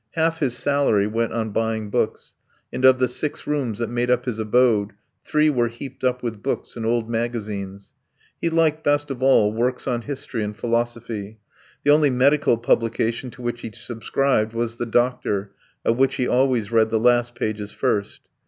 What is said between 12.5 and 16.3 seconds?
publication to which he subscribed was The Doctor, of which he